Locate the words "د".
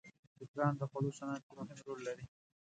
0.79-0.81